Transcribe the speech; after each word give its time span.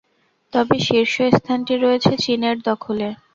তবে 0.53 0.75
শীর্ষস্থানটি 0.87 1.73
রয়েছে 1.77 2.11
চীনের 2.23 2.57
দখলে। 2.67 3.07